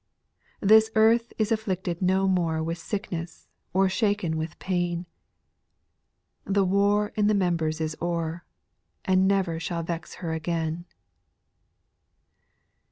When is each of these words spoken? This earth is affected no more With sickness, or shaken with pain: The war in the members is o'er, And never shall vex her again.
This 0.61 0.89
earth 0.95 1.31
is 1.37 1.51
affected 1.51 2.01
no 2.01 2.27
more 2.27 2.63
With 2.63 2.79
sickness, 2.79 3.47
or 3.71 3.87
shaken 3.87 4.35
with 4.35 4.57
pain: 4.57 5.05
The 6.43 6.65
war 6.65 7.13
in 7.15 7.27
the 7.27 7.35
members 7.35 7.79
is 7.79 7.95
o'er, 8.01 8.43
And 9.05 9.27
never 9.27 9.59
shall 9.59 9.83
vex 9.83 10.15
her 10.15 10.33
again. 10.33 10.85